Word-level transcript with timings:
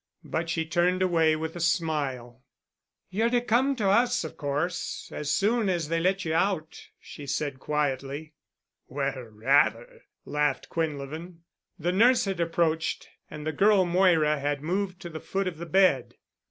But 0.23 0.49
she 0.49 0.65
turned 0.65 1.03
away 1.03 1.35
with 1.35 1.55
a 1.55 1.59
smile. 1.59 2.41
"You're 3.11 3.29
to 3.29 3.39
come 3.39 3.75
to 3.75 3.87
us, 3.91 4.23
of 4.23 4.35
course, 4.35 5.11
as 5.13 5.31
soon 5.31 5.69
as 5.69 5.89
they 5.89 5.99
let 5.99 6.25
you 6.25 6.33
out," 6.33 6.87
she 6.99 7.27
said 7.27 7.59
quietly. 7.59 8.33
"Well, 8.87 9.25
rather," 9.29 10.05
laughed 10.25 10.69
Quinlevin. 10.69 11.41
The 11.77 11.91
nurse 11.91 12.25
had 12.25 12.39
approached 12.39 13.09
and 13.29 13.45
the 13.45 13.51
girl 13.51 13.85
Moira 13.85 14.39
had 14.39 14.63
moved 14.63 14.99
to 15.01 15.09
the 15.09 15.19
foot 15.19 15.47
of 15.47 15.59
the 15.59 15.67
bed. 15.67 16.15